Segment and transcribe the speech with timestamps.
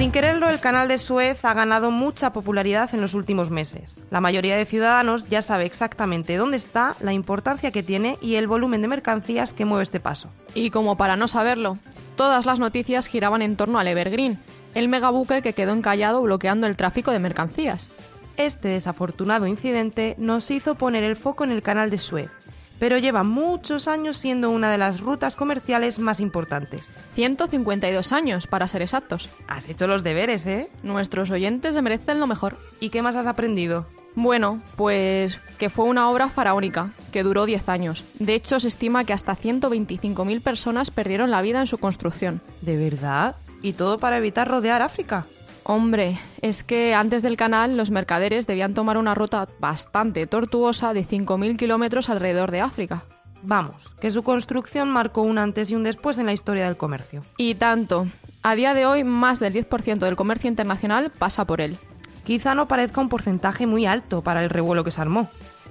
[0.00, 4.00] Sin quererlo, el canal de Suez ha ganado mucha popularidad en los últimos meses.
[4.08, 8.46] La mayoría de ciudadanos ya sabe exactamente dónde está, la importancia que tiene y el
[8.46, 10.30] volumen de mercancías que mueve este paso.
[10.54, 11.76] Y como para no saberlo,
[12.16, 14.38] todas las noticias giraban en torno al Evergreen,
[14.74, 17.90] el megabuque que quedó encallado bloqueando el tráfico de mercancías.
[18.38, 22.30] Este desafortunado incidente nos hizo poner el foco en el canal de Suez,
[22.80, 26.88] pero lleva muchos años siendo una de las rutas comerciales más importantes.
[27.14, 29.28] 152 años, para ser exactos.
[29.46, 30.68] Has hecho los deberes, ¿eh?
[30.82, 32.56] Nuestros oyentes se merecen lo mejor.
[32.80, 33.86] ¿Y qué más has aprendido?
[34.14, 38.04] Bueno, pues que fue una obra faraónica, que duró 10 años.
[38.18, 42.40] De hecho, se estima que hasta 125.000 personas perdieron la vida en su construcción.
[42.62, 43.36] ¿De verdad?
[43.62, 45.26] ¿Y todo para evitar rodear África?
[45.64, 51.06] Hombre, es que antes del canal los mercaderes debían tomar una ruta bastante tortuosa de
[51.06, 53.04] 5.000 kilómetros alrededor de África.
[53.42, 57.22] Vamos, que su construcción marcó un antes y un después en la historia del comercio.
[57.36, 58.06] Y tanto.
[58.42, 61.76] A día de hoy, más del 10% del comercio internacional pasa por él.
[62.24, 65.30] Quizá no parezca un porcentaje muy alto para el revuelo que se armó,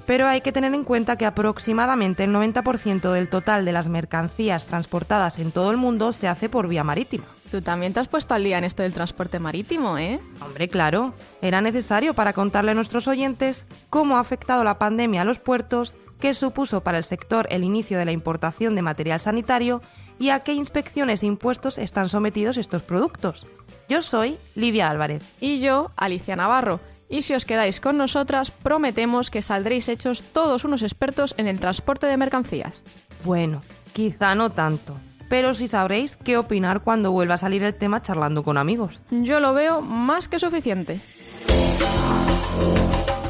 [0.10, 4.66] pero hay que tener en cuenta que aproximadamente el 90% del total de las mercancías
[4.66, 7.26] transportadas en todo el mundo se hace por vía marítima.
[7.52, 10.20] Tú también te has puesto al día en esto del transporte marítimo, ¿eh?
[10.42, 15.26] Hombre, claro, era necesario para contarle a nuestros oyentes cómo ha afectado la pandemia a
[15.26, 19.80] los puertos, qué supuso para el sector el inicio de la importación de material sanitario
[20.18, 23.46] y a qué inspecciones e impuestos están sometidos estos productos.
[23.88, 25.22] Yo soy Lidia Álvarez.
[25.40, 26.80] Y yo, Alicia Navarro.
[27.10, 31.60] Y si os quedáis con nosotras, prometemos que saldréis hechos todos unos expertos en el
[31.60, 32.84] transporte de mercancías.
[33.26, 34.96] Bueno, quizá no tanto,
[35.28, 39.02] pero sí sabréis qué opinar cuando vuelva a salir el tema charlando con amigos.
[39.10, 41.02] Yo lo veo más que suficiente.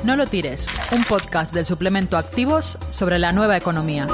[0.04, 4.08] No lo tires, un podcast del suplemento Activos sobre la nueva economía.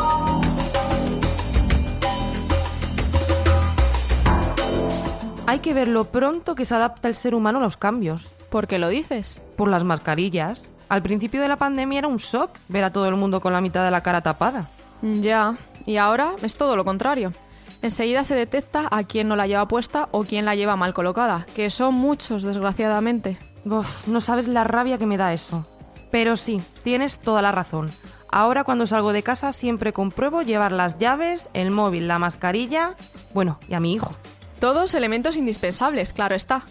[5.48, 8.28] Hay que ver lo pronto que se adapta el ser humano a los cambios.
[8.56, 9.42] ¿Por qué lo dices?
[9.58, 10.70] Por las mascarillas.
[10.88, 13.60] Al principio de la pandemia era un shock ver a todo el mundo con la
[13.60, 14.70] mitad de la cara tapada.
[15.02, 17.34] Ya, y ahora es todo lo contrario.
[17.82, 21.46] Enseguida se detecta a quien no la lleva puesta o quien la lleva mal colocada,
[21.54, 23.38] que son muchos, desgraciadamente.
[23.66, 25.68] Uf, no sabes la rabia que me da eso.
[26.10, 27.92] Pero sí, tienes toda la razón.
[28.30, 32.96] Ahora cuando salgo de casa siempre compruebo llevar las llaves, el móvil, la mascarilla,
[33.34, 34.16] bueno, y a mi hijo.
[34.62, 36.64] Todos elementos indispensables, claro está.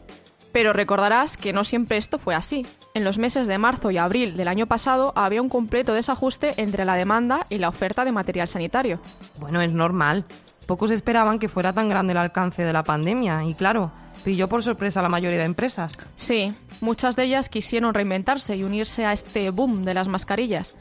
[0.55, 2.65] Pero recordarás que no siempre esto fue así.
[2.95, 6.85] En los meses de marzo y abril del año pasado había un completo desajuste entre
[6.85, 9.01] la demanda y la oferta de material sanitario.
[9.41, 10.25] Bueno, es normal.
[10.69, 13.91] Pocos esperaban que fuera tan grande el alcance de la pandemia y claro,
[14.23, 15.99] pilló por sorpresa a la mayoría de empresas.
[16.15, 20.73] Sí, muchas de ellas quisieron reinventarse y unirse a este boom de las mascarillas.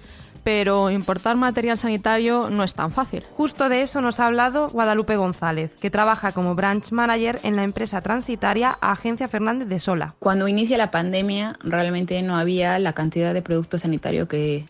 [0.44, 3.24] Pero importar material sanitario no es tan fácil.
[3.31, 7.64] Justo de eso nos ha hablado Guadalupe González, que trabaja como branch manager en la
[7.64, 10.16] empresa transitaria Agencia Fernández de Sola.
[10.20, 14.66] Cuando inicia la pandemia, realmente no había la cantidad de productos sanitarios que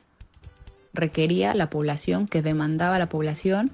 [0.93, 3.71] requería la población, que demandaba la población.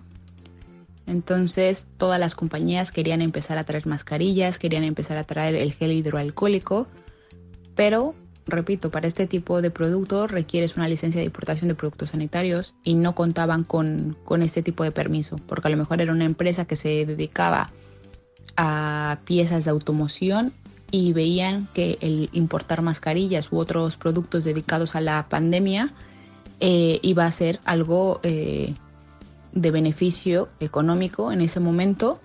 [1.05, 5.91] Entonces todas las compañías querían empezar a traer mascarillas, querían empezar a traer el gel
[5.91, 6.87] hidroalcohólico,
[7.75, 8.15] pero
[8.49, 12.95] repito, para este tipo de productos requieres una licencia de importación de productos sanitarios y
[12.95, 16.65] no contaban con, con, este tipo de permiso, porque a lo mejor era una empresa
[16.65, 17.71] que se dedicaba
[18.57, 20.53] a piezas de automoción
[20.91, 25.93] y veían que el importar mascarillas u otros productos dedicados a la pandemia
[26.59, 28.73] eh, iba a ser algo eh,
[29.53, 32.19] de beneficio económico en ese momento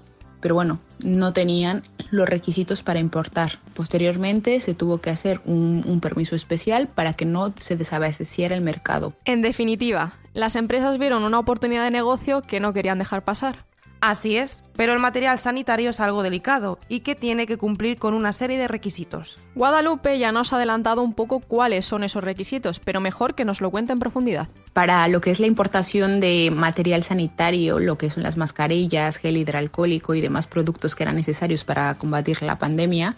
[0.44, 3.58] pero bueno, no tenían los requisitos para importar.
[3.74, 9.14] Posteriormente se tuvo que hacer un, permiso especial para que no se desabasteciera el mercado.
[9.24, 13.64] En definitiva, las empresas vieron una oportunidad de negocio que no querían dejar pasar.
[14.06, 18.12] Así es, pero el material sanitario es algo delicado y que tiene que cumplir con
[18.12, 19.38] una serie de requisitos.
[19.54, 23.62] Guadalupe ya nos ha adelantado un poco cuáles son esos requisitos, pero mejor que nos
[23.62, 24.48] lo cuente en profundidad.
[24.74, 29.38] Para lo que es la importación de material sanitario, lo que son las mascarillas, gel
[29.38, 33.16] hidroalcohólico y demás productos que eran necesarios para combatir la pandemia,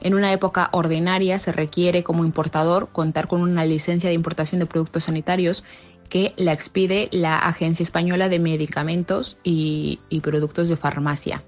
[0.00, 4.66] en una época ordinaria se requiere como importador contar con una licencia de importación de
[4.66, 5.64] productos sanitarios
[6.08, 11.42] que la expide la Agencia Española de Medicamentos y, Productos de Farmacia.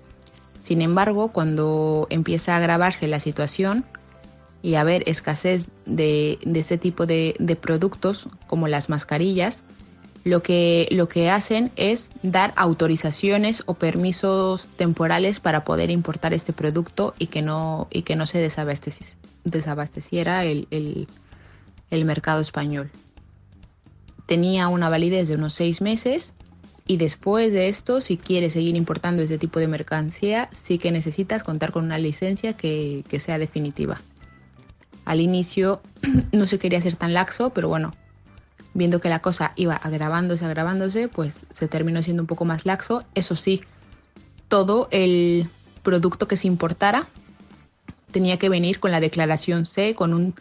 [0.62, 3.85] Sin embargo, cuando empieza a agravarse la situación
[4.62, 9.65] y a haber escasez de, este tipo de, productos, como las mascarillas,
[10.23, 16.53] lo que, lo que hacen es dar autorizaciones o permisos temporales para poder importar este
[16.53, 22.91] producto y que no, y que no se desabasteciera, el mercado español
[24.31, 26.35] tenía una validez de unos seis meses
[26.87, 31.43] Y después de esto, si quieres seguir importando este tipo de mercancía, sí que necesitas
[31.43, 34.00] contar con una licencia que, que sea definitiva.
[35.05, 35.81] Al inicio
[36.32, 37.93] no se quería ser tan laxo, pero bueno,
[38.73, 43.03] viendo que la cosa iba agravándose, agravándose, pues se terminó siendo un poco más laxo.
[43.17, 43.62] Eso sí,
[44.47, 45.49] todo el
[45.83, 47.06] producto que se importara
[48.12, 50.35] tenía que venir con la declaración C, con un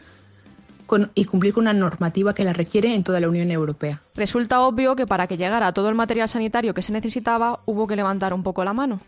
[1.14, 4.02] y cumplir con una normativa que la requiere en toda la Unión Europea.
[4.16, 7.96] Resulta obvio que para que llegara todo el material sanitario que se necesitaba hubo que
[7.96, 9.00] levantar un poco la mano.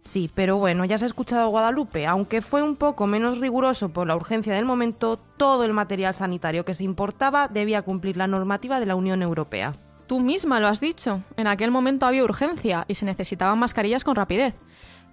[0.00, 2.06] Sí, pero bueno, ya se ha escuchado Guadalupe.
[2.06, 6.64] Aunque fue un poco menos riguroso por la urgencia del momento, todo el material sanitario
[6.64, 9.74] que se importaba debía cumplir la normativa de la Unión Europea.
[10.06, 11.22] Tú misma lo has dicho.
[11.36, 14.54] En aquel momento había urgencia y se necesitaban mascarillas con rapidez.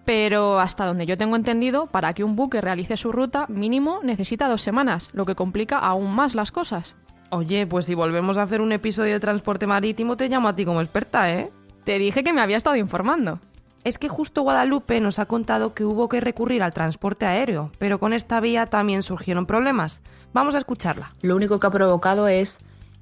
[0.05, 4.49] Pero hasta donde yo tengo entendido, para que un buque realice su ruta, mínimo necesita
[4.49, 6.95] dos semanas, lo que complica aún más las cosas.
[7.29, 10.65] Oye, pues si volvemos a hacer un episodio de transporte marítimo, te llamo a ti
[10.65, 11.51] como experta, ¿eh?
[11.83, 13.39] Te dije que me había estado informando.
[13.83, 17.99] Es que justo Guadalupe nos ha contado que hubo que recurrir al transporte aéreo, pero
[17.99, 20.01] con esta vía también surgieron problemas.
[20.31, 21.09] Vamos a escucharla.
[21.21, 22.59] Lo único que ha provocado es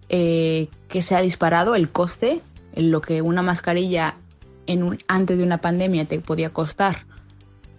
[0.09, 2.41] eh, que se ha disparado el coste,
[2.73, 4.15] en lo que una mascarilla
[5.07, 7.05] antes de una pandemia te podía costar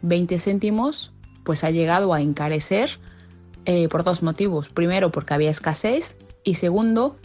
[0.02, 1.12] 20 céntimos,
[1.44, 2.98] pues ha llegado a encarecer
[3.64, 4.68] eh, por dos motivos.
[4.68, 7.16] Primero, porque había escasez y segundo,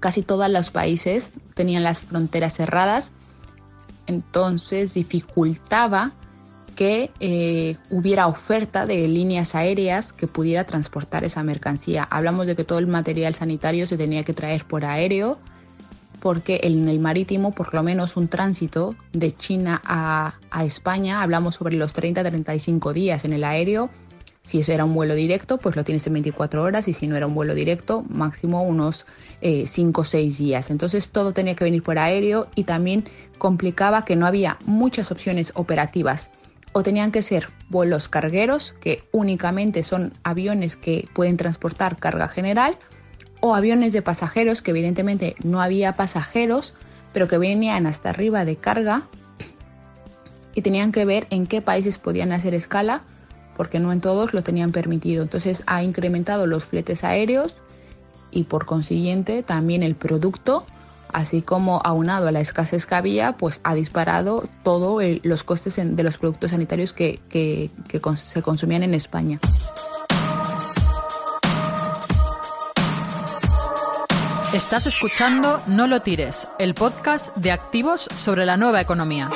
[0.00, 3.10] casi todos los países tenían las fronteras cerradas,
[4.06, 6.12] entonces dificultaba
[6.74, 12.06] que eh, hubiera oferta de líneas aéreas que pudiera transportar esa mercancía.
[12.08, 15.38] Hablamos de que todo el material sanitario se tenía que traer por aéreo
[16.20, 20.34] porque en el marítimo, por lo menos un tránsito de China a,
[20.64, 23.90] España, hablamos sobre los 30-35 días en el aéreo.
[24.42, 27.16] Si eso era un vuelo directo, pues lo tienes en 24 horas y si no
[27.16, 29.06] era un vuelo directo, máximo unos
[29.42, 30.70] 5 o 6 días.
[30.70, 33.04] Entonces todo tenía que venir por aéreo y también
[33.38, 36.30] complicaba que no había muchas opciones operativas.
[36.72, 42.78] O tenían que ser vuelos cargueros, que únicamente son aviones que pueden transportar carga general,
[43.40, 46.74] o aviones de pasajeros, que evidentemente no había pasajeros,
[47.12, 49.02] pero que venían hasta arriba de carga
[50.54, 53.02] y tenían que ver en qué países podían hacer escala,
[53.56, 55.22] porque no en todos lo tenían permitido.
[55.22, 57.56] Entonces ha incrementado los fletes aéreos
[58.30, 60.66] y por consiguiente también el producto,
[61.12, 66.02] así como aunado a la escasez que había, pues ha disparado todos los costes de
[66.02, 67.70] los productos sanitarios que
[68.16, 69.40] se consumían en España.
[74.54, 79.28] Estás escuchando No lo tires, el podcast de activos sobre la nueva economía.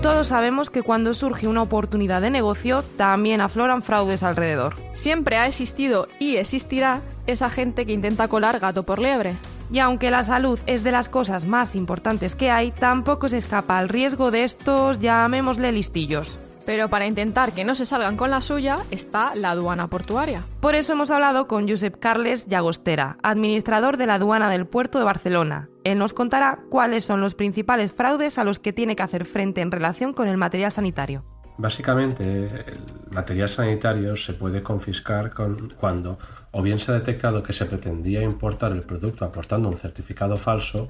[0.00, 4.76] Todos sabemos que cuando surge una oportunidad de negocio, también afloran fraudes alrededor.
[4.92, 9.36] Siempre ha existido y existirá esa gente que intenta colar gato por liebre.
[9.72, 13.78] Y aunque la salud es de las cosas más importantes que hay, tampoco se escapa
[13.78, 16.38] al riesgo de estos, llamémosle listillos.
[16.64, 20.44] Pero para intentar que no se salgan con la suya está la aduana portuaria.
[20.60, 25.04] Por eso hemos hablado con Josep Carles Llagostera, administrador de la aduana del puerto de
[25.04, 25.68] Barcelona.
[25.84, 29.60] Él nos contará cuáles son los principales fraudes a los que tiene que hacer frente
[29.60, 31.24] en relación con el material sanitario.
[31.58, 32.80] Básicamente, el
[33.12, 35.32] material sanitario se puede confiscar
[35.76, 36.18] cuando
[36.52, 40.86] o bien se ha detectado que se pretendía importar el producto aportando un certificado falso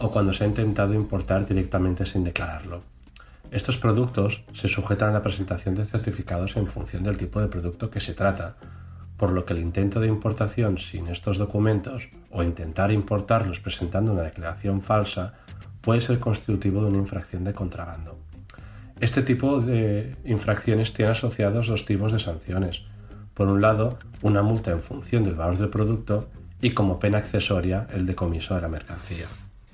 [0.00, 2.82] o cuando se ha intentado importar directamente sin declararlo.
[3.50, 7.90] Estos productos se sujetan a la presentación de certificados en función del tipo de producto
[7.90, 8.56] que se trata,
[9.16, 14.22] por lo que el intento de importación sin estos documentos o intentar importarlos presentando una
[14.22, 15.34] declaración falsa
[15.80, 18.18] puede ser constitutivo de una infracción de contrabando.
[19.00, 22.82] Este tipo de infracciones tiene asociados dos tipos de sanciones.
[23.32, 26.28] Por un lado, una multa en función del valor del producto
[26.60, 29.26] y como pena accesoria el decomiso de la mercancía.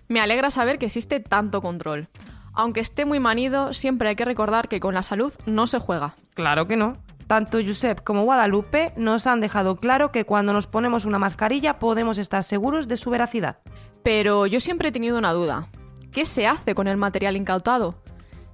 [0.09, 2.09] Me alegra saber que existe tanto control.
[2.55, 6.15] Aunque esté muy manido, siempre hay que recordar que con la salud no se juega.
[6.35, 6.97] Claro que no.
[7.27, 12.19] Tanto Josep como Guadalupe nos han dejado claro que cuando nos ponemos una mascarilla podemos
[12.19, 13.59] estar seguros de su veracidad.
[14.03, 15.69] Pero yo siempre he tenido una duda.
[16.13, 17.97] ¿Qué se hace con el material incautado?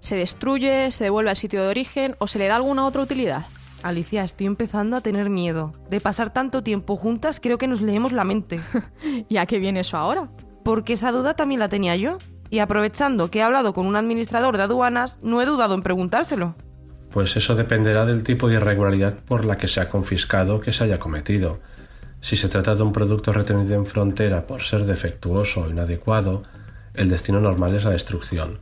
[0.00, 3.44] ¿Se destruye, se devuelve al sitio de origen o se le da alguna otra utilidad?
[3.82, 5.72] Alicia, estoy empezando a tener miedo.
[5.90, 8.60] De pasar tanto tiempo juntas creo que nos leemos la mente.
[9.28, 10.30] ¿Y a qué viene eso ahora?
[10.64, 12.18] Porque esa duda también la tenía yo.
[12.50, 16.56] Y aprovechando que he hablado con un administrador de aduanas, no he dudado en preguntárselo.
[17.10, 20.84] Pues eso dependerá del tipo de irregularidad por la que se ha confiscado que se
[20.84, 21.60] haya cometido.
[22.20, 26.42] Si se trata de un producto retenido en frontera por ser defectuoso o inadecuado,
[26.94, 28.58] el destino normal es la destrucción.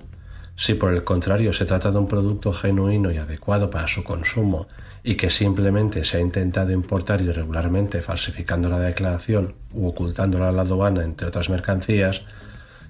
[0.57, 4.67] Si por el contrario se trata de un producto genuino y adecuado para su consumo
[5.05, 10.63] y que simplemente se ha intentado importar irregularmente falsificando la declaración u ocultándola a la
[10.63, 12.23] aduana entre otras mercancías,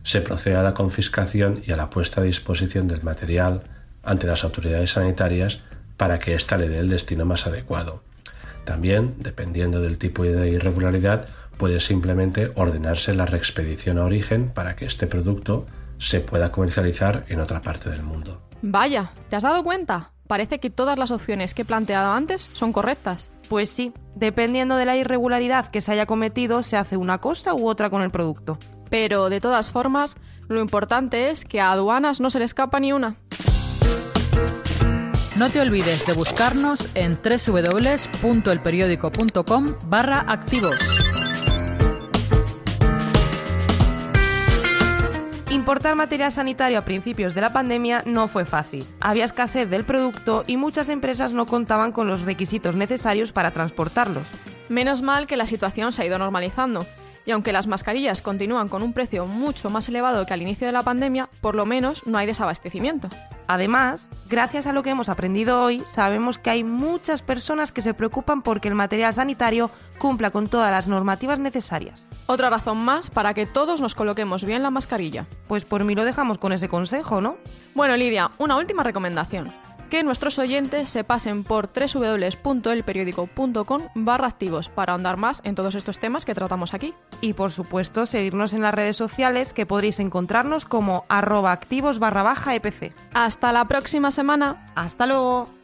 [0.02, 3.62] se procede a la confiscación y a la puesta a disposición del material
[4.02, 5.60] ante las autoridades sanitarias
[5.96, 8.02] para que ésta le dé el destino más adecuado.
[8.64, 14.86] También, dependiendo del tipo de irregularidad, puede simplemente ordenarse la reexpedición a origen para que
[14.86, 15.66] este producto
[15.98, 18.40] se pueda comercializar en otra parte del mundo.
[18.62, 20.12] Vaya, ¿te has dado cuenta?
[20.26, 23.30] Parece que todas las opciones que he planteado antes son correctas.
[23.48, 27.66] Pues sí, dependiendo de la irregularidad que se haya cometido, se hace una cosa u
[27.66, 28.58] otra con el producto.
[28.90, 30.16] Pero de todas formas,
[30.48, 33.16] lo importante es que a aduanas no se le escapa ni una.
[35.36, 40.76] No te olvides de buscarnos en www.elperiódico.com barra activos.
[45.48, 48.84] Importar material sanitario a principios de la pandemia no fue fácil.
[49.00, 54.26] Había escasez del producto y muchas empresas no contaban con los requisitos necesarios para transportarlos.
[54.68, 56.84] Menos mal que la situación se ha ido normalizando
[57.28, 60.72] y aunque las mascarillas continúan con un precio mucho más elevado que al inicio de
[60.72, 63.10] la pandemia, por lo menos no hay desabastecimiento.
[63.46, 67.92] Además, gracias a lo que hemos aprendido hoy, sabemos que hay muchas personas que se
[67.92, 72.08] preocupan porque el material sanitario cumpla con todas las normativas necesarias.
[72.24, 75.26] Otra razón más para que todos nos coloquemos bien la mascarilla.
[75.48, 77.36] Pues por mí lo dejamos con ese consejo, ¿no?
[77.74, 79.52] Bueno, Lidia, una última recomendación
[79.88, 85.98] que nuestros oyentes se pasen por www.elperiódico.com barra activos para ahondar más en todos estos
[85.98, 86.94] temas que tratamos aquí.
[87.20, 92.22] Y por supuesto seguirnos en las redes sociales que podréis encontrarnos como arroba activos barra
[92.22, 92.92] baja EPC.
[93.12, 94.66] Hasta la próxima semana.
[94.74, 95.57] Hasta luego.